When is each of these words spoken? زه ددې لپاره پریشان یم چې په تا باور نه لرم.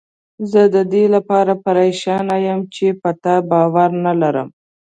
زه 0.51 0.61
ددې 0.75 1.03
لپاره 1.15 1.53
پریشان 1.65 2.25
یم 2.45 2.59
چې 2.75 2.87
په 3.01 3.09
تا 3.23 3.35
باور 3.49 3.89
نه 4.05 4.13
لرم. 4.21 4.49